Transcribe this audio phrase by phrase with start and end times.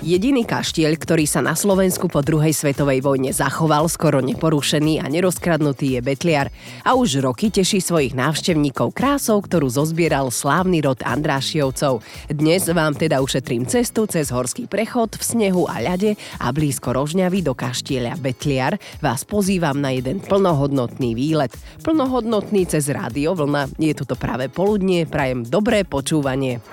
[0.00, 5.92] Jediný kaštieľ, ktorý sa na Slovensku po druhej svetovej vojne zachoval skoro neporušený a nerozkradnutý
[5.92, 6.48] je Betliar
[6.88, 12.00] a už roky teší svojich návštevníkov krásou, ktorú zozbieral slávny rod Andrášiovcov.
[12.32, 17.44] Dnes vám teda ušetrím cestu cez horský prechod v snehu a ľade a blízko Rožňavy
[17.44, 21.52] do kaštieľa Betliar vás pozývam na jeden plnohodnotný výlet.
[21.84, 23.68] Plnohodnotný cez rádio vlna.
[23.76, 26.64] Je tu to práve poludnie, prajem dobré počúvanie.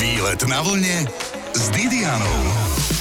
[0.00, 2.97] Výlet na vlne s Didianou.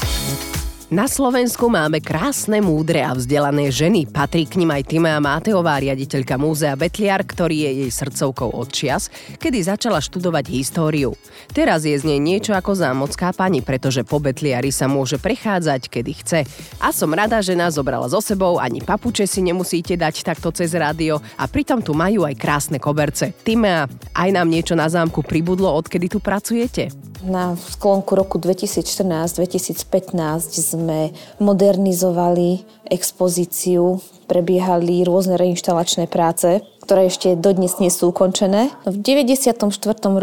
[0.87, 4.07] Na Slovensku máme krásne, múdre a vzdelané ženy.
[4.07, 9.11] Patrí k nim aj Timea Máteová, riaditeľka Múzea Betliar, ktorý je jej srdcovkou od čias,
[9.35, 11.11] kedy začala študovať históriu.
[11.51, 16.11] Teraz je z nej niečo ako zámocká pani, pretože po Betliari sa môže prechádzať, kedy
[16.23, 16.47] chce.
[16.79, 20.71] A som rada, že nás zobrala so sebou, ani papuče si nemusíte dať takto cez
[20.71, 23.35] rádio a pritom tu majú aj krásne koberce.
[23.43, 26.95] Timea, aj nám niečo na zámku pribudlo, odkedy tu pracujete?
[27.27, 30.77] Na sklonku roku 2014-2015 sme
[31.42, 32.61] modernizovali
[32.92, 33.97] expozíciu,
[34.30, 38.71] prebiehali rôzne reinštalačné práce ktoré ešte dodnes nie sú ukončené.
[38.88, 39.59] V 94.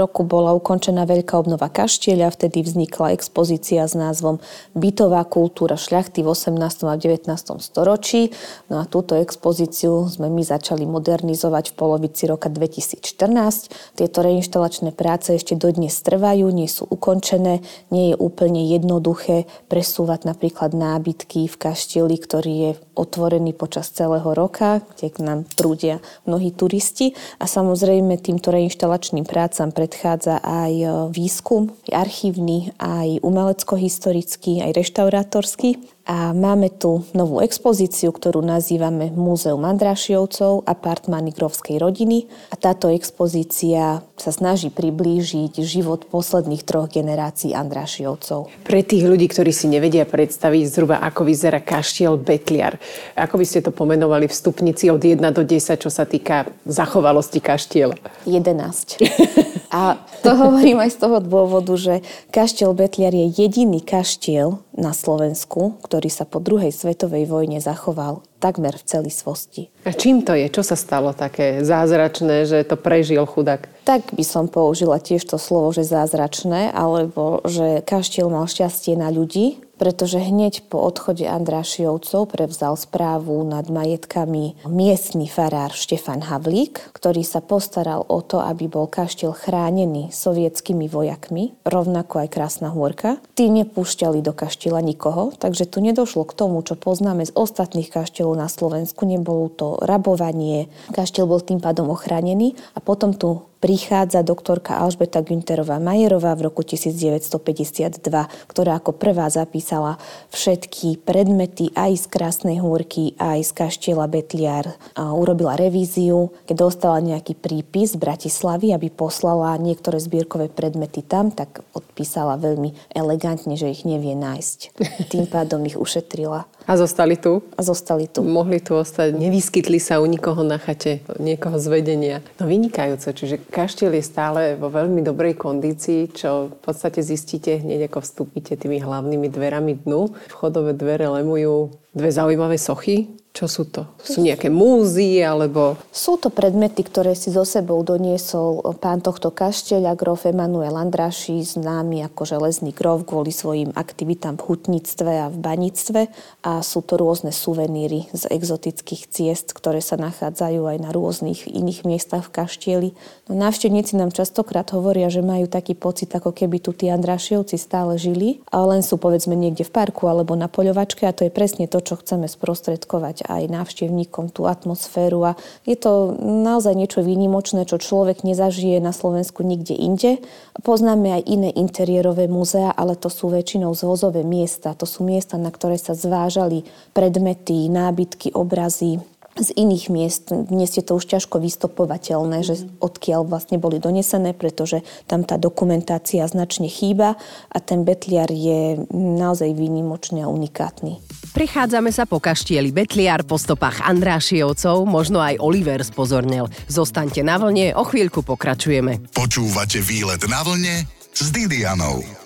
[0.00, 4.40] roku bola ukončená veľká obnova kaštieľa, vtedy vznikla expozícia s názvom
[4.72, 6.88] Bytová kultúra šľachty v 18.
[6.88, 7.28] a 19.
[7.60, 8.32] storočí.
[8.72, 14.00] No a túto expozíciu sme my začali modernizovať v polovici roka 2014.
[14.00, 17.60] Tieto reinštalačné práce ešte dodnes trvajú, nie sú ukončené,
[17.92, 24.80] nie je úplne jednoduché presúvať napríklad nábytky v kaštieli, ktorý je otvorený počas celého roka,
[24.96, 31.74] kde k nám prúdia mnohí turisti a samozrejme týmto reinštalačným prácam predchádza aj e, výskum,
[31.90, 35.93] archívny, aj umelecko-historický, aj reštaurátorský.
[36.04, 42.28] A máme tu novú expozíciu, ktorú nazývame Múzeum Andrášiovcov, apartmány Grovskej rodiny.
[42.52, 48.52] A táto expozícia sa snaží priblížiť život posledných troch generácií Andrášiovcov.
[48.68, 52.76] Pre tých ľudí, ktorí si nevedia predstaviť zhruba, ako vyzerá kaštiel Betliar,
[53.16, 57.40] ako by ste to pomenovali v stupnici od 1 do 10, čo sa týka zachovalosti
[57.40, 57.96] kaštiela?
[58.28, 59.00] 11.
[59.74, 65.80] A to hovorím aj z toho dôvodu, že kaštiel Betliar je jediný kaštiel na Slovensku,
[65.80, 69.62] ktorý sa po druhej svetovej vojne zachoval takmer v celistvosti.
[69.88, 70.52] A čím to je?
[70.52, 73.73] Čo sa stalo také zázračné, že to prežil chudák?
[73.84, 79.12] Tak by som použila tiež to slovo, že zázračné, alebo že kaštiel mal šťastie na
[79.12, 87.26] ľudí, pretože hneď po odchode Andrášiovcov prevzal správu nad majetkami miestny farár Štefan Havlík, ktorý
[87.26, 93.18] sa postaral o to, aby bol kaštiel chránený sovietskými vojakmi, rovnako aj Krásna hôrka.
[93.36, 98.34] Tí nepúšťali do kaštieľa nikoho, takže tu nedošlo k tomu, čo poznáme z ostatných kaštieľov
[98.38, 99.04] na Slovensku.
[99.04, 105.80] Nebolo to rabovanie, kaštiel bol tým pádom ochránený a potom tu prichádza doktorka Alžbeta Günterová
[105.80, 107.96] Majerová v roku 1952,
[108.44, 109.96] ktorá ako prvá zapísala
[110.36, 114.76] všetky predmety aj z Krásnej húrky, aj z kaštieľa Betliar.
[114.92, 121.32] A urobila revíziu, keď dostala nejaký prípis z Bratislavy, aby poslala niektoré zbierkové predmety tam,
[121.32, 124.76] tak odpísala veľmi elegantne, že ich nevie nájsť.
[125.16, 126.44] Tým pádom ich ušetrila.
[126.64, 127.44] A zostali tu?
[127.54, 128.24] A zostali tu.
[128.24, 129.12] Mohli tu ostať.
[129.12, 132.16] Nevyskytli sa u nikoho na chate, niekoho z vedenia.
[132.40, 137.92] No vynikajúce, čiže kaštiel je stále vo veľmi dobrej kondícii, čo v podstate zistíte hneď
[137.92, 140.16] ako vstúpite tými hlavnými dverami dnu.
[140.32, 143.90] Vchodové dvere lemujú dve zaujímavé sochy čo sú to?
[143.98, 145.74] Sú nejaké múzy alebo...
[145.90, 152.06] Sú to predmety, ktoré si so sebou doniesol pán tohto kaštieľa, grof Emanuel Andraši, známy
[152.06, 156.00] ako železný grof kvôli svojim aktivitám v hutníctve a v baníctve.
[156.46, 161.82] A sú to rôzne suveníry z exotických ciest, ktoré sa nachádzajú aj na rôznych iných
[161.90, 162.90] miestach v kaštieli.
[163.26, 167.98] No, návštevníci nám častokrát hovoria, že majú taký pocit, ako keby tu tí Andrašiovci stále
[167.98, 171.66] žili, ale len sú povedzme niekde v parku alebo na poľovačke a to je presne
[171.66, 175.32] to, čo chceme sprostredkovať aj návštevníkom tú atmosféru a
[175.68, 180.24] je to naozaj niečo výnimočné, čo človek nezažije na Slovensku nikde inde.
[180.64, 184.72] Poznáme aj iné interiérové múzea, ale to sú väčšinou zvozové miesta.
[184.74, 186.64] To sú miesta, na ktoré sa zvážali
[186.96, 189.04] predmety, nábytky, obrazy,
[189.34, 190.30] z iných miest.
[190.30, 196.22] Dnes je to už ťažko vystopovateľné, že odkiaľ vlastne boli donesené, pretože tam tá dokumentácia
[196.30, 197.18] značne chýba
[197.50, 201.02] a ten Betliar je naozaj výnimočný a unikátny.
[201.34, 206.46] Prichádzame sa po kaštieli Betliar po stopách Andrášiovcov, možno aj Oliver spozornil.
[206.70, 209.10] Zostaňte na vlne, o chvíľku pokračujeme.
[209.10, 212.23] Počúvate výlet na vlne s Didianou.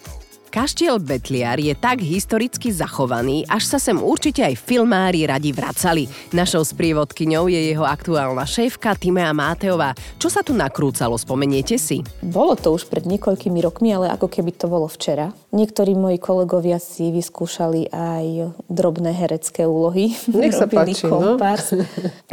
[0.59, 6.11] Kaštiel Betliar je tak historicky zachovaný, až sa sem určite aj filmári radi vracali.
[6.35, 9.95] Našou sprievodkyňou je jeho aktuálna šéfka Timea Máteová.
[10.19, 12.03] Čo sa tu nakrúcalo, spomeniete si?
[12.27, 15.31] Bolo to už pred niekoľkými rokmi, ale ako keby to bolo včera.
[15.55, 20.11] Niektorí moji kolegovia si vyskúšali aj drobné herecké úlohy.
[20.43, 21.39] Nech sa páči, no.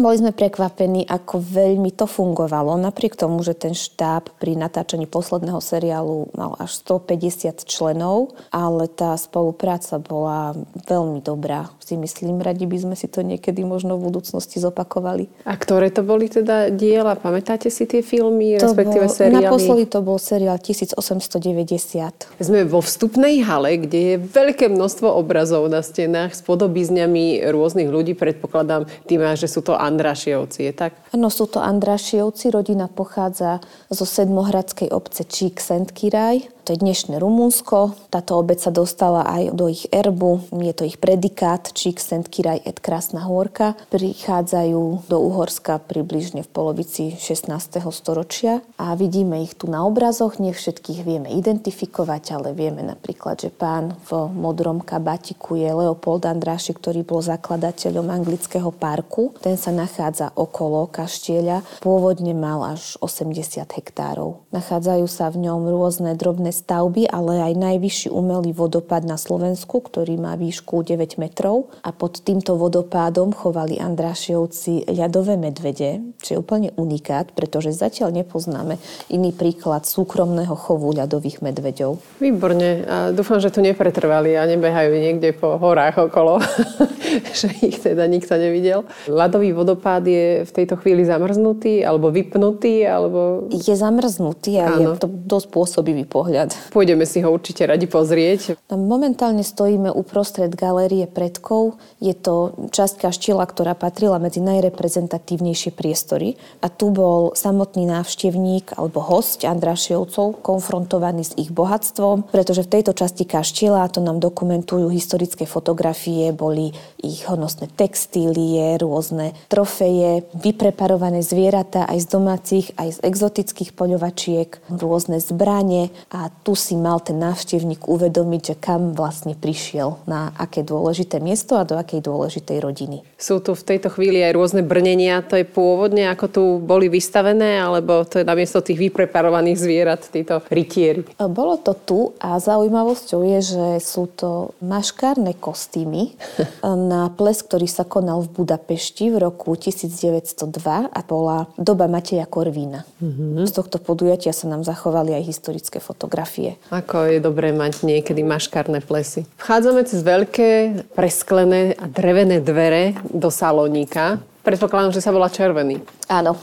[0.01, 2.73] Boli sme prekvapení, ako veľmi to fungovalo.
[2.73, 8.14] Napriek tomu, že ten štáb pri natáčaní posledného seriálu mal až 150 členov,
[8.53, 10.55] ale tá spolupráca bola
[10.87, 11.69] veľmi dobrá.
[11.83, 15.29] Si myslím, radi by sme si to niekedy možno v budúcnosti zopakovali.
[15.45, 17.13] A ktoré to boli teda diela?
[17.13, 19.45] Pamätáte si tie filmy, to respektíve bol, seriály?
[19.45, 22.41] Naposledy to bol seriál 1890.
[22.41, 28.17] Sme vo vstupnej hale, kde je veľké množstvo obrazov na stenách s podobizňami rôznych ľudí.
[28.17, 30.97] Predpokladám, tým, že sú to Andrašievci, je tak?
[31.13, 32.49] Áno, sú to Andrašievci.
[32.49, 33.61] Rodina pochádza
[33.93, 37.93] zo sedmohradskej obce Čík Sentkiraj to je dnešné Rumunsko.
[38.09, 40.49] Táto obec sa dostala aj do ich erbu.
[40.49, 43.77] Je to ich predikát Čík Sent Kiraj et Krásna Hôrka.
[43.93, 47.53] Prichádzajú do Uhorska približne v polovici 16.
[47.93, 50.41] storočia a vidíme ich tu na obrazoch.
[50.41, 56.73] Nie všetkých vieme identifikovať, ale vieme napríklad, že pán v modrom kabatiku je Leopold Andráši,
[56.73, 59.37] ktorý bol zakladateľom anglického parku.
[59.37, 61.61] Ten sa nachádza okolo kaštieľa.
[61.85, 64.41] Pôvodne mal až 80 hektárov.
[64.49, 70.15] Nachádzajú sa v ňom rôzne drobné stavby, ale aj najvyšší umelý vodopád na Slovensku, ktorý
[70.15, 71.67] má výšku 9 metrov.
[71.83, 78.79] A pod týmto vodopádom chovali Andrášiovci ľadové medvede, čo je úplne unikát, pretože zatiaľ nepoznáme
[79.11, 81.99] iný príklad súkromného chovu ľadových medveďov.
[82.23, 82.87] Výborne.
[82.87, 86.39] A dúfam, že tu nepretrvali a nebehajú niekde po horách okolo,
[87.39, 88.87] že ich teda nikto nevidel.
[89.09, 92.85] Ľadový vodopád je v tejto chvíli zamrznutý alebo vypnutý?
[92.85, 93.49] Alebo...
[93.49, 94.95] Je zamrznutý a Áno.
[94.95, 96.71] je to dosť pôsobivý pohľad pohľad.
[96.71, 98.59] Pôjdeme si ho určite radi pozrieť.
[98.69, 101.77] Momentálne stojíme uprostred galérie predkov.
[101.97, 106.37] Je to časť kaštieľa, ktorá patrila medzi najreprezentatívnejšie priestory.
[106.61, 112.91] A tu bol samotný návštevník alebo host Andrašiovcov konfrontovaný s ich bohatstvom, pretože v tejto
[112.93, 121.85] časti kaštieľa, to nám dokumentujú historické fotografie, boli ich honosné textílie, rôzne trofeje, vypreparované zvieratá
[121.85, 127.87] aj z domácich, aj z exotických poľovačiek, rôzne zbranie a tu si mal ten návštevník
[127.87, 132.97] uvedomiť, že kam vlastne prišiel, na aké dôležité miesto a do akej dôležitej rodiny.
[133.15, 137.61] Sú tu v tejto chvíli aj rôzne brnenia, to je pôvodne, ako tu boli vystavené,
[137.61, 141.07] alebo to je namiesto tých vypreparovaných zvierat, títo rytieri?
[141.17, 146.17] Bolo to tu a zaujímavosťou je, že sú to maškárne kostýmy
[146.91, 152.83] na ples, ktorý sa konal v Budapešti v roku 1902 a bola doba Mateja Korvína.
[152.99, 153.47] Mm-hmm.
[153.47, 156.24] Z tohto podujatia sa nám zachovali aj historické fotografie.
[156.73, 159.23] Ako je dobré mať niekedy maškárne plesy.
[159.39, 160.49] Vchádzame cez veľké
[160.97, 164.19] presklené a drevené dvere do salónika.
[164.45, 165.81] Predpokladám, že sa volá Červený.
[166.05, 166.37] Áno.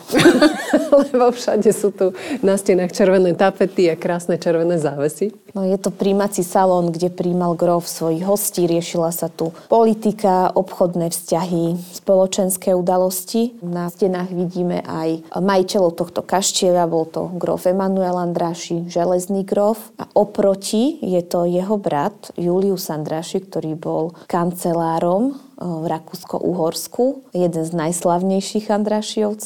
[1.06, 2.10] Lebo všade sú tu
[2.42, 5.30] na stenách červené tapety a krásne červené závesy.
[5.52, 8.64] No, je to príjmací salón, kde príjmal grof svojich hostí.
[8.64, 13.54] Riešila sa tu politika, obchodné vzťahy, spoločenské udalosti.
[13.60, 16.88] Na stenách vidíme aj majiteľov tohto kaštieľa.
[16.88, 19.92] Bol to grof Emanuel Andráši, železný grof.
[20.00, 27.70] A oproti je to jeho brat Julius Andráši, ktorý bol kancelárom v Rakúsko-Uhorsku, jeden z
[27.70, 28.66] najslavnejších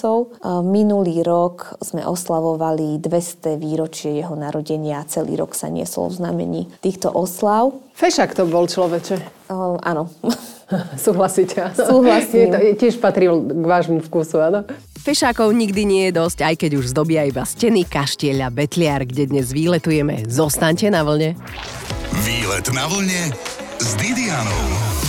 [0.07, 0.63] Andrašiovcov.
[0.63, 6.63] Minulý rok sme oslavovali 200 výročie jeho narodenia a celý rok sa niesol v znamení
[6.81, 7.75] týchto oslav.
[7.97, 9.49] Fešak to bol človeče.
[9.51, 10.11] Uh, áno.
[11.05, 11.75] Súhlasíte?
[11.75, 12.51] Súhlasím.
[12.51, 14.67] Je to, je, tiež patril k vášmu vkusu, áno?
[15.07, 19.55] Fešákov nikdy nie je dosť, aj keď už zdobia iba steny kaštieľa Betliar, kde dnes
[19.55, 20.27] výletujeme.
[20.27, 21.39] Zostaňte na vlne.
[22.27, 23.31] Výlet na vlne
[23.79, 25.06] s Didianou.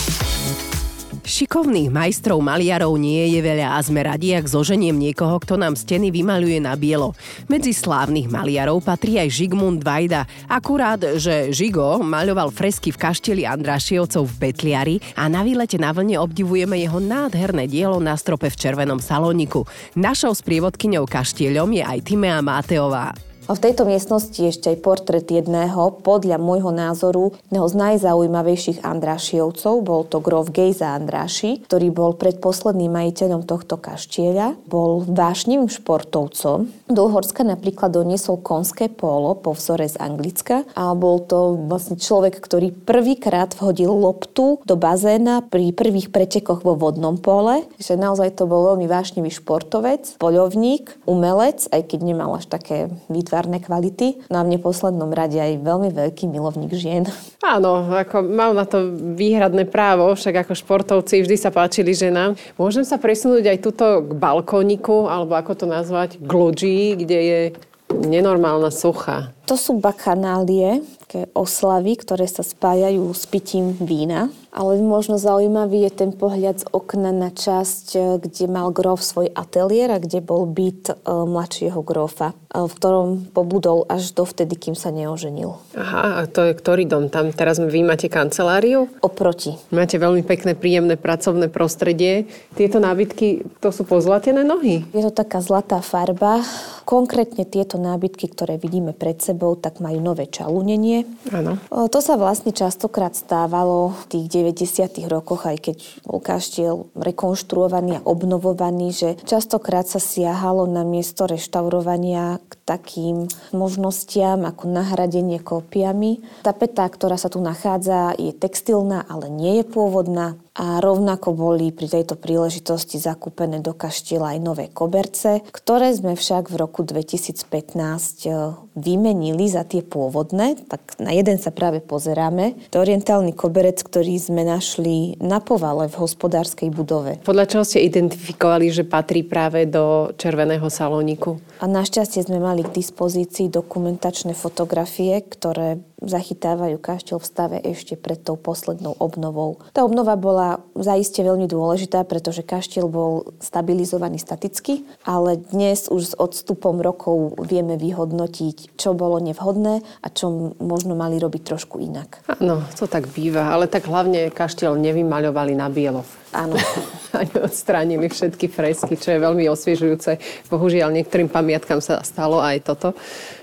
[1.28, 6.08] Šikovných majstrov maliarov nie je veľa a sme radi, ak zoženiem niekoho, kto nám steny
[6.08, 7.12] vymaluje na bielo.
[7.52, 10.24] Medzi slávnych maliarov patrí aj Žigmund Vajda.
[10.48, 16.16] Akurát, že Žigo maľoval fresky v kašteli Andrášievcov v Betliari a na výlete na vlne
[16.16, 19.68] obdivujeme jeho nádherné dielo na strope v červenom salóniku.
[20.00, 23.27] Našou sprievodkyňou kaštieľom je aj Timea Máteová.
[23.48, 29.88] V tejto miestnosti ešte aj portrét jedného, podľa môjho názoru, jedného z najzaujímavejších Andrášiovcov.
[29.88, 34.52] Bol to grof Gejza Andráši, ktorý bol predposledným majiteľom tohto kaštieľa.
[34.68, 36.68] Bol vášnivým športovcom.
[36.92, 42.36] Do Uhorska napríklad doniesol konské polo po vzore z Anglicka a bol to vlastne človek,
[42.44, 47.64] ktorý prvýkrát vhodil loptu do bazéna pri prvých pretekoch vo vodnom pole.
[47.80, 53.37] Že naozaj to bol veľmi vášnivý športovec, poľovník, umelec, aj keď nemal až také výtvar
[53.38, 54.06] antikvárne kvality.
[54.30, 57.06] No a v neposlednom rade aj veľmi veľký milovník žien.
[57.46, 62.34] Áno, ako mal na to výhradné právo, však ako športovci vždy sa páčili ženám.
[62.58, 67.40] Môžem sa presunúť aj tuto k balkóniku, alebo ako to nazvať, k loďii, kde je
[67.88, 69.32] nenormálna socha.
[69.48, 70.84] To sú bakanálie,
[71.32, 74.28] oslavy, ktoré sa spájajú s pitím vína.
[74.48, 79.28] Ale možno zaujímavý je ten pohľad z okna na časť, e, kde mal grof svoj
[79.30, 84.72] ateliér a kde bol byt e, mladšieho grofa, e, v ktorom pobudol až dovtedy, kým
[84.72, 85.52] sa neoženil.
[85.76, 87.12] Aha, a to je ktorý dom?
[87.12, 88.88] Tam teraz vy máte kanceláriu?
[89.04, 89.52] Oproti.
[89.68, 92.24] Máte veľmi pekné, príjemné pracovné prostredie.
[92.56, 94.82] Tieto nábytky, to sú pozlatené nohy?
[94.96, 96.40] Je to taká zlatá farba.
[96.88, 101.04] Konkrétne tieto nábytky, ktoré vidíme pred sebou, tak majú nové čalunenie.
[101.28, 101.60] Áno.
[101.68, 105.10] To sa vlastne častokrát stávalo v tých 90.
[105.10, 105.76] rokoch, aj keď
[106.06, 114.46] bol kaštiel rekonštruovaný a obnovovaný, že častokrát sa siahalo na miesto reštaurovania k takým možnostiam
[114.46, 116.22] ako nahradenie kópiami.
[116.46, 121.86] Tapeta, ktorá sa tu nachádza, je textilná, ale nie je pôvodná a rovnako boli pri
[121.86, 128.30] tejto príležitosti zakúpené do kaštiela aj nové koberce, ktoré sme však v roku 2015 e,
[128.74, 130.58] vymenili za tie pôvodné.
[130.66, 132.58] Tak na jeden sa práve pozeráme.
[132.74, 137.22] To orientálny koberec, ktorý sme našli na povale v hospodárskej budove.
[137.22, 141.38] Podľa čoho ste identifikovali, že patrí práve do červeného salóniku?
[141.62, 148.22] A našťastie sme mali k dispozícii dokumentačné fotografie, ktoré zachytávajú kaštiel v stave ešte pred
[148.22, 149.58] tou poslednou obnovou.
[149.74, 156.14] Tá obnova bola zaiste veľmi dôležitá, pretože kaštiel bol stabilizovaný staticky, ale dnes už s
[156.14, 162.22] odstupom rokov vieme vyhodnotiť, čo bolo nevhodné a čo možno mali robiť trošku inak.
[162.38, 166.06] Áno, to tak býva, ale tak hlavne kaštiel nevymaľovali na bielo.
[166.32, 166.54] Áno.
[167.18, 170.20] Ani odstránili všetky fresky, čo je veľmi osviežujúce.
[170.52, 172.92] Bohužiaľ, niektorým pamiatkám sa stalo aj toto.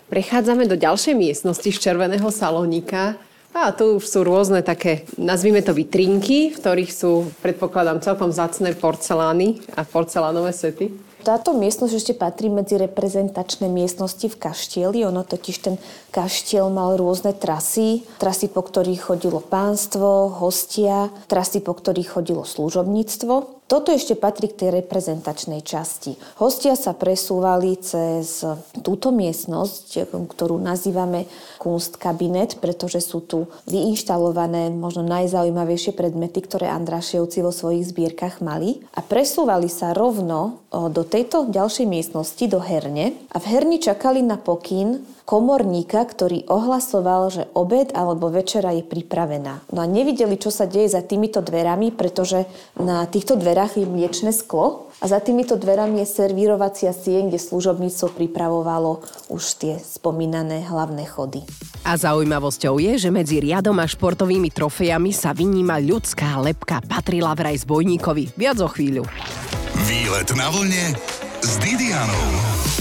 [0.06, 3.18] Prechádzame do ďalšej miestnosti z červeného salónika.
[3.56, 8.76] A tu už sú rôzne také, nazvime to vitrinky, v ktorých sú, predpokladám, celkom zacné
[8.76, 10.92] porcelány a porcelánové sety.
[11.26, 15.10] Táto miestnosť ešte patrí medzi reprezentačné miestnosti v kaštieli.
[15.10, 15.82] Ono totiž ten
[16.14, 18.06] kaštiel mal rôzne trasy.
[18.22, 23.65] Trasy, po ktorých chodilo pánstvo, hostia, trasy, po ktorých chodilo služobníctvo.
[23.66, 26.14] Toto ešte patrí k tej reprezentačnej časti.
[26.38, 28.46] Hostia sa presúvali cez
[28.86, 31.26] túto miestnosť, ktorú nazývame
[31.58, 38.86] Kunstkabinet, pretože sú tu vyinštalované možno najzaujímavejšie predmety, ktoré Andrašievci vo svojich zbierkach mali.
[38.94, 43.18] A presúvali sa rovno do tejto ďalšej miestnosti, do herne.
[43.34, 49.66] A v herni čakali na pokyn komorníka, ktorý ohlasoval, že obed alebo večera je pripravená.
[49.74, 52.46] No a nevideli, čo sa deje za týmito dverami, pretože
[52.78, 58.08] na týchto dverách je mliečne sklo a za týmito dverami je servírovacia sieň, kde služobníctvo
[58.14, 59.02] pripravovalo
[59.34, 61.42] už tie spomínané hlavné chody.
[61.86, 67.58] A zaujímavosťou je, že medzi riadom a športovými trofejami sa vyníma ľudská lepka patrila vraj
[67.66, 68.38] zbojníkovi.
[68.38, 69.04] Viac o chvíľu.
[69.86, 70.98] Výlet na vlne
[71.46, 72.75] s Didianou.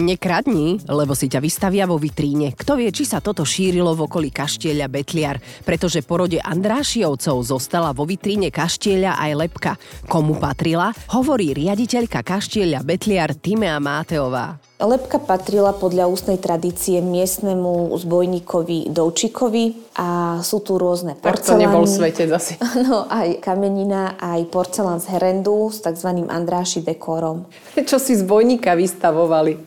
[0.00, 2.56] Nekradni, lebo si ťa vystavia vo vitríne.
[2.56, 5.36] Kto vie, či sa toto šírilo v okolí kaštieľa Betliar,
[5.68, 9.72] pretože po rode Andrášiovcov zostala vo vitríne kaštieľa aj lepka.
[10.08, 10.96] Komu patrila?
[11.12, 14.69] Hovorí riaditeľka kaštieľa Betliar Timea Máteová.
[14.80, 21.36] Lepka patrila podľa ústnej tradície miestnemu zbojníkovi Doučikovi a sú tu rôzne porcelány.
[21.36, 22.56] Tak to nebol svetec asi.
[22.90, 26.24] No, aj kamenina, aj porcelán z Herendu s tzv.
[26.26, 27.44] Andráši dekorom.
[27.76, 29.60] Čo si zbojníka vystavovali?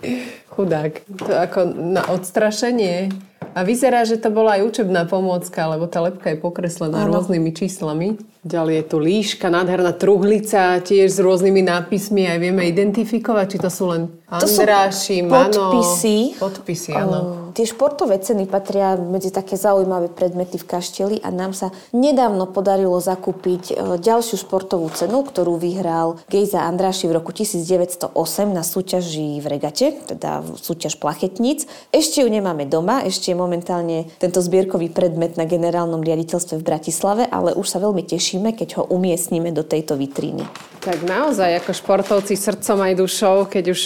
[0.50, 1.06] Chudák.
[1.22, 1.60] To ako
[1.94, 3.14] na odstrašenie.
[3.54, 7.18] A vyzerá, že to bola aj učebná pomôcka, lebo tá lepka je pokreslená ano.
[7.18, 8.18] rôznymi číslami.
[8.44, 12.28] Ďalej je tu líška, nádherná truhlica, tiež s rôznymi nápismi.
[12.28, 15.50] Aj vieme identifikovať, či to sú len Andráši, Mano.
[15.50, 16.42] Podpisy.
[16.42, 17.43] Podpisy, áno.
[17.54, 22.98] Tie športové ceny patria medzi také zaujímavé predmety v kašteli a nám sa nedávno podarilo
[22.98, 28.10] zakúpiť e, ďalšiu športovú cenu, ktorú vyhral Gejza Andráši v roku 1908
[28.50, 31.70] na súťaži v regate, teda súťaž plachetníc.
[31.94, 37.30] Ešte ju nemáme doma, ešte je momentálne tento zbierkový predmet na generálnom riaditeľstve v Bratislave,
[37.30, 40.42] ale už sa veľmi tešíme, keď ho umiestnime do tejto vitríny.
[40.82, 43.82] Tak naozaj, ako športovci srdcom aj dušou, keď už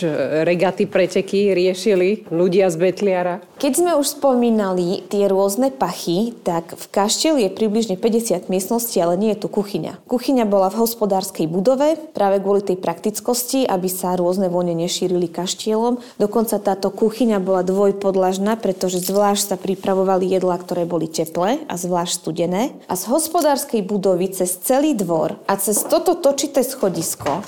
[0.48, 3.38] regaty, preteky riešili ľudia z Betliara.
[3.62, 9.14] Keď sme už spomínali tie rôzne pachy, tak v kašteli je približne 50 miestností, ale
[9.20, 10.02] nie je tu kuchyňa.
[10.10, 16.02] Kuchyňa bola v hospodárskej budove práve kvôli tej praktickosti, aby sa rôzne vône nešírili kaštielom.
[16.18, 22.14] Dokonca táto kuchyňa bola dvojpodlažná, pretože zvlášť sa pripravovali jedlá, ktoré boli teplé a zvlášť
[22.26, 22.74] studené.
[22.90, 27.44] A z hospodárskej budovy cez celý dvor a cez toto točité schod schodisko.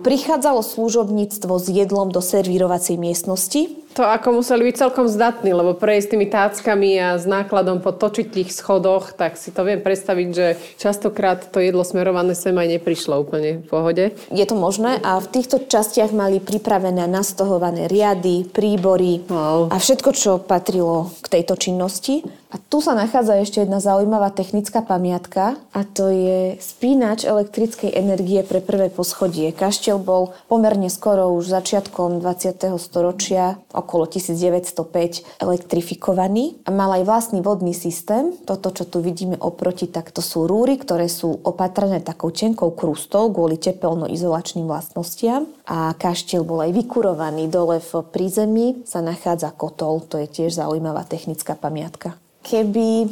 [0.00, 6.12] Prichádzalo služobníctvo s jedlom do servírovacej miestnosti To ako museli byť celkom zdatní, lebo prejsť
[6.12, 10.46] tými táckami a s nákladom po točitých schodoch, tak si to viem predstaviť, že
[10.76, 14.04] častokrát to jedlo smerované sem aj neprišlo úplne v pohode.
[14.28, 19.72] Je to možné a v týchto častiach mali pripravené nastohované riady, príbory wow.
[19.72, 22.24] a všetko, čo patrilo k tejto činnosti.
[22.54, 28.40] A tu sa nachádza ešte jedna zaujímavá technická pamiatka a to je spínač elektrickej energie
[28.46, 29.50] pre prvé poschodie.
[29.50, 32.78] Kaštiel bol pomerne skoro už začiatkom 20.
[32.78, 38.32] storočia, okolo 1905, elektrifikovaný a mal aj vlastný vodný systém.
[38.46, 43.28] Toto, čo tu vidíme oproti, tak to sú rúry, ktoré sú opatrené takou tenkou krustou
[43.34, 45.50] kvôli tepelno-izolačným vlastnostiam.
[45.66, 47.50] A kaštiel bol aj vykurovaný.
[47.50, 53.10] Dole v prízemí sa nachádza kotol, to je tiež zaujímavá technická pamiatka keby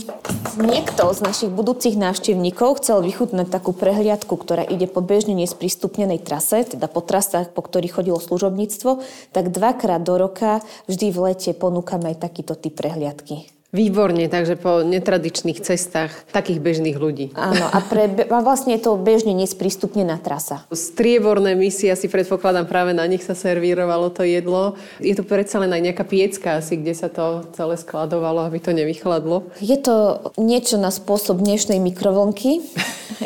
[0.63, 6.63] niekto z našich budúcich návštevníkov chcel vychutnať takú prehliadku, ktorá ide po bežne nesprístupnenej trase,
[6.63, 9.03] teda po trasách, po ktorých chodilo služobníctvo,
[9.35, 13.54] tak dvakrát do roka vždy v lete ponúkame aj takýto typ prehliadky.
[13.75, 17.35] Výborne, takže po netradičných cestách takých bežných ľudí.
[17.35, 20.63] Áno, a, pre, a vlastne je to bežne nesprístupnená trasa.
[20.71, 24.79] Strieborné misie, asi predpokladám, práve na nich sa servírovalo to jedlo.
[25.03, 28.71] Je to predsa len aj nejaká piecka asi, kde sa to celé skladovalo, aby to
[28.71, 29.51] nevychladlo?
[29.59, 32.63] Je to niečo na spôsob dnešnej mikrovlnky.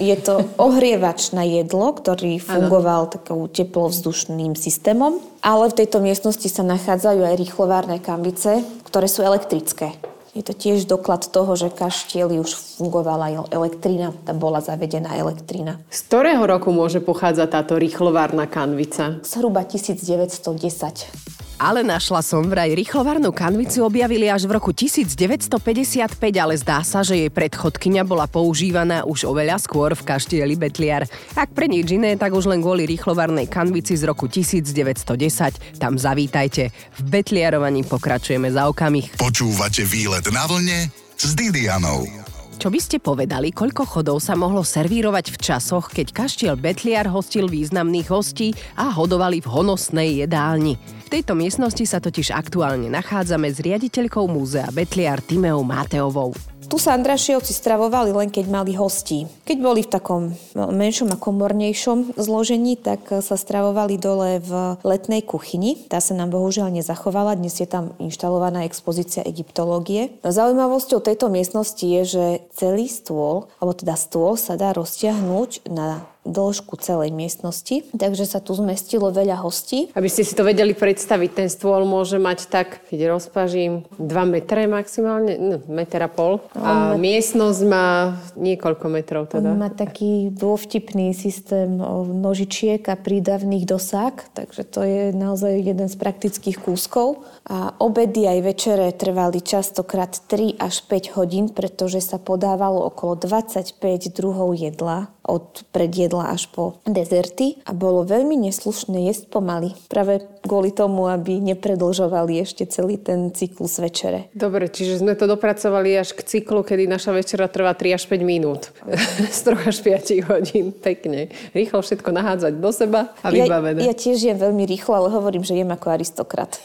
[0.01, 5.21] Je to ohrievač na jedlo, ktorý fungoval takou teplovzdušným systémom.
[5.45, 9.93] Ale v tejto miestnosti sa nachádzajú aj rýchlovárne kambice, ktoré sú elektrické.
[10.39, 15.83] Je to tiež doklad toho, že kaštieli už fungovala elektrina, tam bola zavedená elektrina.
[15.91, 19.19] Z ktorého roku môže pochádzať táto rýchlovárna kanvica?
[19.27, 21.48] Zhruba 1910.
[21.59, 27.19] Ale našla som vraj rýchlovarnú kanvicu objavili až v roku 1955, ale zdá sa, že
[27.19, 31.11] jej predchodkynia bola používaná už oveľa skôr v kaštieli Betliar.
[31.35, 35.83] Ak pre nič iné, tak už len kvôli rýchlovarnej kanvici z roku 1910.
[35.83, 36.71] Tam zavítajte.
[36.71, 39.19] V Betliarovaní pokračujeme za okamih.
[39.19, 42.28] Počúvate výlet na vlne s Didianou.
[42.59, 47.47] Čo by ste povedali, koľko chodov sa mohlo servírovať v časoch, keď kaštiel Betliar hostil
[47.47, 50.75] významných hostí a hodovali v honosnej jedálni?
[51.07, 56.35] V tejto miestnosti sa totiž aktuálne nachádzame s riaditeľkou múzea Betliar Timeou Mateovou.
[56.69, 59.25] Tu sa Andrašiovci stravovali len keď mali hostí.
[59.49, 65.25] Keď boli v takom no, menšom a komornejšom zložení, tak sa stravovali dole v letnej
[65.25, 65.89] kuchyni.
[65.89, 67.41] Tá sa nám bohužiaľ nezachovala.
[67.41, 70.21] Dnes je tam inštalovaná expozícia egyptológie.
[70.21, 76.05] No, zaujímavosťou tejto miestnosti je, že celý stôl, alebo teda stôl sa dá roztiahnuť na
[76.27, 79.89] dĺžku celej miestnosti, takže sa tu zmestilo veľa hostí.
[79.95, 84.69] Aby ste si to vedeli predstaviť, ten stôl môže mať tak, keď rozpažím, 2 metre
[84.69, 86.45] maximálne, no, meter a pol.
[86.59, 87.01] A má...
[87.01, 89.55] miestnosť má niekoľko metrov teda.
[89.55, 91.81] On má taký dôvtipný systém
[92.13, 97.25] nožičiek a prídavných dosák, takže to je naozaj jeden z praktických kúskov.
[97.49, 104.13] A obedy aj večere trvali častokrát 3 až 5 hodín, pretože sa podávalo okolo 25
[104.13, 109.77] druhov jedla od predjedla až po dezerty a bolo veľmi neslušné jesť pomaly.
[109.93, 114.33] Práve kvôli tomu, aby nepredlžovali ešte celý ten cyklus večere.
[114.33, 118.25] Dobre, čiže sme to dopracovali až k cyklu, kedy naša večera trvá 3 až 5
[118.25, 118.73] minút.
[119.37, 120.73] Z 3 až 5 hodín.
[120.73, 121.29] Pekne.
[121.53, 123.85] Rýchlo všetko nahádzať do seba a vybavené.
[123.85, 126.57] Ja, ja tiež jem veľmi rýchlo, ale hovorím, že jem ako aristokrat.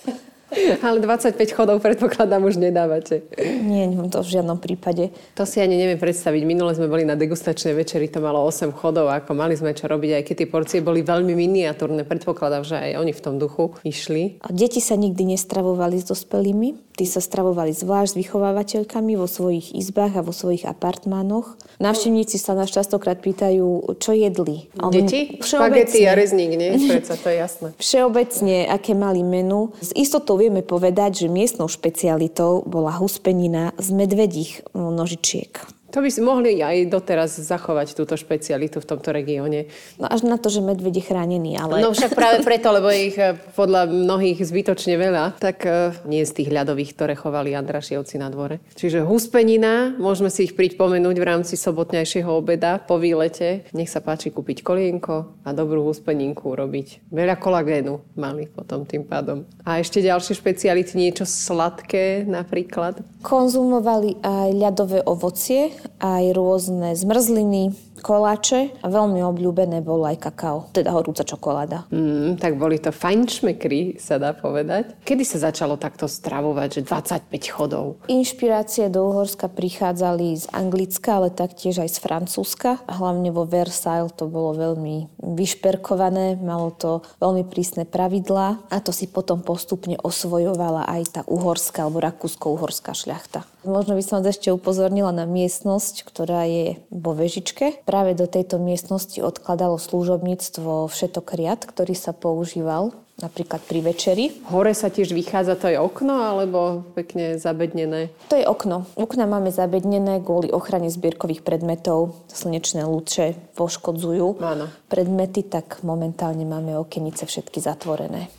[0.86, 3.26] Ale 25 chodov predpokladám už nedávate.
[3.64, 5.10] Nie, to v žiadnom prípade.
[5.34, 6.42] To si ani neviem predstaviť.
[6.46, 10.22] Minule sme boli na degustačnej večeri, to malo 8 chodov, ako mali sme čo robiť,
[10.22, 12.06] aj keď tie porcie boli veľmi miniatúrne.
[12.06, 14.40] Predpokladám, že aj oni v tom duchu išli.
[14.46, 16.93] A deti sa nikdy nestravovali s dospelými.
[16.94, 21.58] Tí sa stravovali zvlášť s vychovávateľkami vo svojich izbách a vo svojich apartmánoch.
[21.82, 24.70] Návštevníci sa nás častokrát pýtajú, čo jedli.
[24.94, 25.42] Deti?
[25.42, 26.78] Špagety a rezník, nie?
[26.78, 27.68] Prečo, to je jasné.
[27.82, 29.74] Všeobecne, aké mali menu.
[29.82, 35.83] S istotou vieme povedať, že miestnou špecialitou bola huspenina z medvedích nožičiek.
[35.94, 39.70] To by si mohli aj doteraz zachovať túto špecialitu v tomto regióne.
[40.02, 41.86] No až na to, že medveď je chránený, ale...
[41.86, 46.42] No však práve preto, lebo ich eh, podľa mnohých zbytočne veľa, tak uh, nie z
[46.42, 48.58] tých ľadových, ktoré chovali Andrašievci na dvore.
[48.74, 53.70] Čiže huspenina, môžeme si ich pripomenúť v rámci sobotnejšieho obeda po výlete.
[53.78, 57.14] Nech sa páči kúpiť kolienko a dobrú huspeninku urobiť.
[57.14, 59.46] Veľa kolagénu mali potom tým pádom.
[59.62, 63.06] A ešte ďalšie špeciality, niečo sladké napríklad?
[63.22, 70.92] Konzumovali aj ľadové ovocie, aj rôzne zmrzliny, koláče a veľmi obľúbené bolo aj kakao, teda
[70.92, 71.88] horúca čokoláda.
[71.88, 75.00] Mm, tak boli to fajnšmekry, sa dá povedať.
[75.08, 78.04] Kedy sa začalo takto stravovať, že 25 chodov?
[78.12, 82.84] Inšpirácie do Uhorska prichádzali z Anglicka, ale taktiež aj z Francúzska.
[82.92, 89.08] Hlavne vo Versailles to bolo veľmi vyšperkované, malo to veľmi prísne pravidlá a to si
[89.08, 93.48] potom postupne osvojovala aj tá uhorská alebo rakúsko-uhorská šľachta.
[93.64, 97.80] Možno by som vás ešte upozornila na miestnosť, ktorá je vo Vežičke.
[97.94, 102.90] Práve do tejto miestnosti odkladalo služobníctvo všetok riad, ktorý sa používal
[103.22, 104.26] napríklad pri večeri.
[104.50, 108.10] Hore sa tiež vychádza, to je okno alebo pekne zabednené?
[108.34, 108.90] To je okno.
[108.98, 112.18] Okna máme zabednené kvôli ochrane zbierkových predmetov.
[112.34, 114.74] Slnečné lúče poškodzujú Áno.
[114.90, 118.34] predmety, tak momentálne máme okenice všetky zatvorené.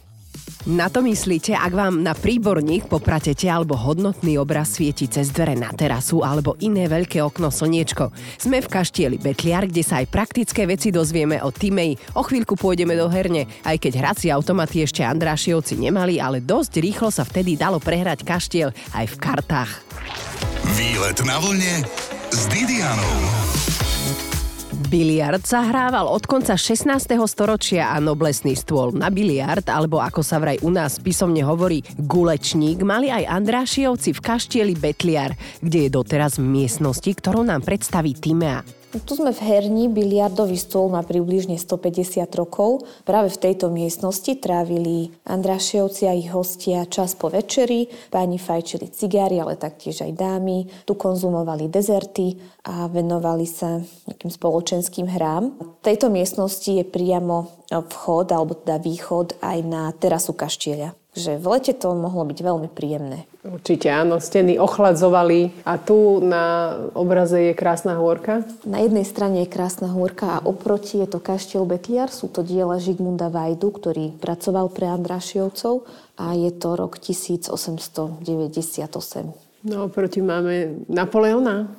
[0.64, 5.68] Na to myslíte, ak vám na príborník popratete alebo hodnotný obraz svieti cez dvere na
[5.68, 8.08] terasu alebo iné veľké okno slniečko.
[8.40, 12.16] Sme v kaštieli Betliar, kde sa aj praktické veci dozvieme o Timej.
[12.16, 17.12] O chvíľku pôjdeme do herne, aj keď hracie automaty ešte Andrášiovci nemali, ale dosť rýchlo
[17.12, 19.70] sa vtedy dalo prehrať kaštiel aj v kartách.
[20.80, 21.84] Výlet na vlne
[22.32, 23.63] s Didianou.
[24.94, 26.86] Biliard sa hrával od konca 16.
[27.26, 32.78] storočia a noblesný stôl na biliard, alebo ako sa vraj u nás písomne hovorí gulečník,
[32.86, 38.83] mali aj Andrášiovci v kaštieli Betliar, kde je doteraz v miestnosti, ktorú nám predstaví Timea.
[38.94, 42.86] Tu sme v herni, biliardový stôl má približne 150 rokov.
[43.02, 47.90] Práve v tejto miestnosti trávili Andrašiovci a ich hostia čas po večeri.
[48.14, 50.70] Páni fajčili cigári, ale taktiež aj dámy.
[50.86, 52.38] Tu konzumovali dezerty
[52.70, 55.58] a venovali sa nejakým spoločenským hrám.
[55.58, 61.46] V tejto miestnosti je priamo vchod, alebo teda východ aj na terasu kaštieľa že v
[61.46, 63.30] lete to mohlo byť veľmi príjemné.
[63.44, 68.40] Určite áno, steny ochladzovali a tu na obraze je krásna hôrka?
[68.64, 72.80] Na jednej strane je krásna hôrka a oproti je to kaštiel Betliar, sú to diela
[72.80, 75.84] Žigmunda Vajdu, ktorý pracoval pre Andrašiovcov
[76.16, 79.43] a je to rok 1898.
[79.64, 81.72] No, proti máme Napoleona.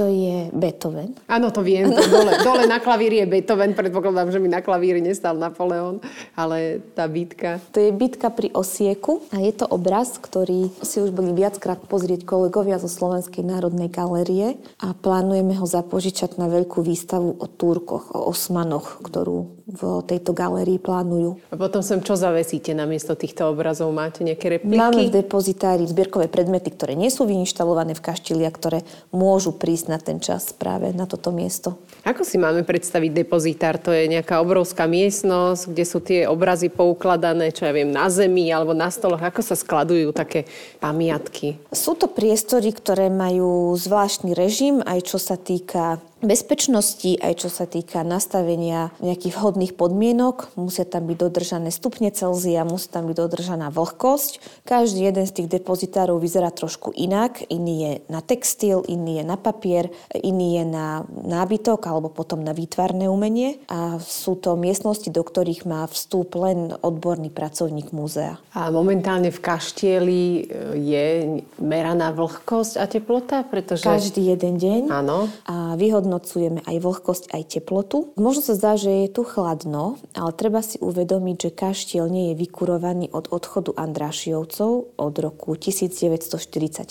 [0.00, 1.12] To je Beethoven.
[1.28, 1.92] Áno, to viem.
[1.92, 3.76] To dole, dole na klavíri je Beethoven.
[3.76, 6.00] Predpokladám, že mi na klavíri nestal Napoleon,
[6.32, 7.60] ale tá bitka.
[7.76, 12.24] To je bitka pri Osieku a je to obraz, ktorý si už boli viackrát pozrieť
[12.24, 18.32] kolegovia zo Slovenskej národnej galérie a plánujeme ho zapožičať na veľkú výstavu o Turkoch, o
[18.32, 21.36] Osmanoch, ktorú v tejto galérii plánujú.
[21.52, 23.92] A potom sem čo zavesíte na miesto týchto obrazov?
[23.92, 24.80] Máte nejaké repliky?
[24.80, 28.80] Máme v depozitári zbierkové predmety, ktoré nie sú vyinštalované v kaštili a ktoré
[29.12, 31.76] môžu prísť na ten čas práve na toto miesto.
[32.08, 33.76] Ako si máme predstaviť depozitár?
[33.84, 38.48] To je nejaká obrovská miestnosť, kde sú tie obrazy poukladané, čo ja viem, na zemi
[38.48, 39.20] alebo na stoloch.
[39.20, 40.48] Ako sa skladujú také
[40.80, 41.60] pamiatky?
[41.68, 47.64] Sú to priestory, ktoré majú zvláštny režim, aj čo sa týka bezpečnosti, aj čo sa
[47.64, 50.58] týka nastavenia nejakých vhodných podmienok.
[50.58, 54.64] Musia tam byť dodržané stupne Celzia, musí tam byť dodržaná vlhkosť.
[54.66, 57.46] Každý jeden z tých depozitárov vyzerá trošku inak.
[57.46, 62.50] Iný je na textil, iný je na papier, iný je na nábytok alebo potom na
[62.50, 63.62] výtvarné umenie.
[63.70, 68.42] A sú to miestnosti, do ktorých má vstup len odborný pracovník múzea.
[68.58, 70.42] A momentálne v kaštieli e,
[70.82, 71.06] je
[71.62, 73.46] meraná vlhkosť a teplota?
[73.46, 73.86] Pretože...
[73.86, 74.80] Každý jeden deň.
[74.90, 75.30] Áno.
[75.46, 78.16] A vyhodnú vyhodnocujeme aj vlhkosť, aj teplotu.
[78.16, 82.40] Možno sa zdá, že je tu chladno, ale treba si uvedomiť, že kaštiel nie je
[82.40, 86.88] vykurovaný od odchodu Andrášiovcov od roku 1944,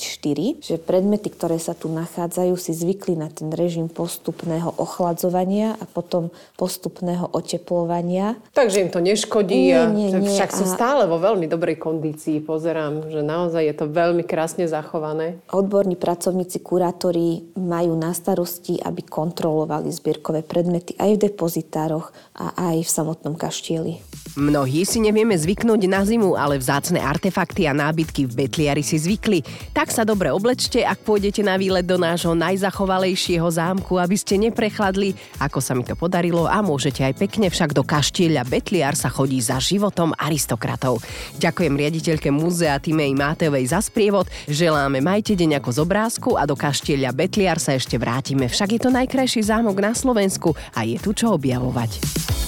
[0.61, 6.29] že predmety, ktoré sa tu nachádzajú, si zvykli na ten režim postupného ochladzovania a potom
[6.53, 8.37] postupného oteplovania.
[8.53, 10.29] Takže im to neškodí Nie, nie, nie.
[10.29, 12.37] však sú A- stále vo veľmi dobrej kondícii.
[12.45, 15.41] Pozerám, že naozaj je to veľmi krásne zachované.
[15.49, 22.83] Odborní pracovníci, kurátori majú na starosti, aby kontrolovali zbierkové predmety aj v depozitároch a aj
[22.83, 24.16] v samotnom kaštieli.
[24.37, 29.41] Mnohí si nevieme zvyknúť na zimu, ale vzácne artefakty a nábytky v Betliari si zvykli.
[29.73, 35.17] Tak sa dobre oblečte, ak pôjdete na výlet do nášho najzachovalejšieho zámku, aby ste neprechladli,
[35.41, 39.41] ako sa mi to podarilo a môžete aj pekne však do kaštieľa Betliar sa chodí
[39.41, 41.01] za životom aristokratov.
[41.41, 46.53] Ďakujem riaditeľke múzea Timej Máteovej za sprievod, želáme majte deň ako z obrázku a do
[46.53, 48.45] kaštieľa Betliar sa ešte vrátime.
[48.45, 52.46] Však je to najkrajší zámok na Slovensku a je tu čo objavovať.